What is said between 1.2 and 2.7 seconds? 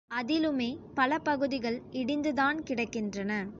பகுதிகள் இடிந்து தான்